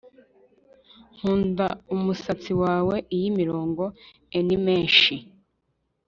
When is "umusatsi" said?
1.95-2.51